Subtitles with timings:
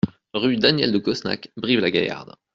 [0.33, 2.33] Rue Daniel de Cosnac, Brive-la-Gaillarde